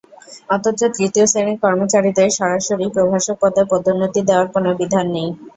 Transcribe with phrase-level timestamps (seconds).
[0.49, 5.29] অথচ তৃতীয় শ্রেণির কর্মচারীদের সরাসরি প্রভাষক পদে পদোন্নতি দেওয়ার কোনো বিধান নেই।